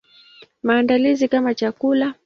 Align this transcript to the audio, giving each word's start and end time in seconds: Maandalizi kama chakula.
Maandalizi 0.63 1.27
kama 1.27 1.53
chakula. 1.53 2.13